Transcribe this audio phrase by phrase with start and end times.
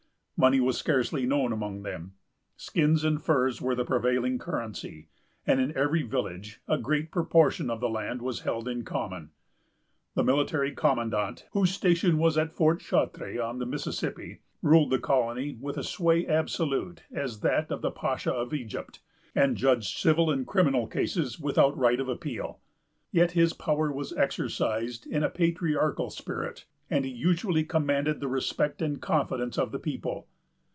[0.47, 2.13] Money was scarcely known among them.
[2.57, 5.07] Skins and furs were the prevailing currency,
[5.45, 9.29] and in every village a great portion of the land was held in common.
[10.15, 15.59] The military commandant, whose station was at Fort Chartres, on the Mississippi, ruled the colony
[15.61, 18.99] with a sway absolute as that of the Pacha of Egypt,
[19.35, 22.59] and judged civil and criminal cases without right of appeal.
[23.11, 28.81] Yet his power was exercised in a patriarchal spirit, and he usually commanded the respect
[28.81, 30.27] and confidence of the people.